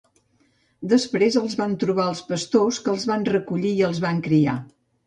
Després 0.93 1.37
els 1.43 1.57
van 1.61 1.77
trobar 1.85 2.09
els 2.15 2.25
pastors 2.33 2.81
que 2.87 2.95
els 2.95 3.07
van 3.13 3.31
recollir 3.37 3.79
i 3.79 3.89
els 3.91 4.07
van 4.09 4.29
criar. 4.31 4.63